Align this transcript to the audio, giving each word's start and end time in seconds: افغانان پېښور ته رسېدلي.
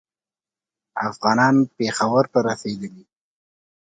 افغانان 1.07 1.55
پېښور 1.77 2.25
ته 2.33 2.39
رسېدلي. 2.49 3.03